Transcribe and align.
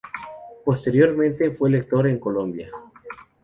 Posteriormente, 0.65 1.51
fue 1.51 1.69
lector 1.69 2.07
en 2.07 2.17
Colombia. 2.17 2.71